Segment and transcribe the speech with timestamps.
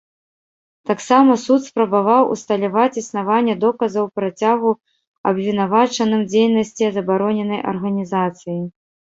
[0.91, 4.71] Таксама суд спрабаваў усталяваць існаванне доказаў працягу
[5.33, 8.61] абвінавачаным дзейнасці забароненай арганізацыі.